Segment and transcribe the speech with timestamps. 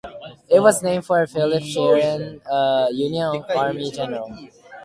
[0.49, 4.35] It was named for Philip Sheridan, a Union Army general.